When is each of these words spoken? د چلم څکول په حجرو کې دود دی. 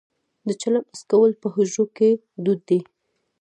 د 0.47 0.49
چلم 0.61 0.85
څکول 0.97 1.31
په 1.41 1.47
حجرو 1.55 1.85
کې 1.97 2.09
دود 2.43 2.59
دی. 2.69 2.79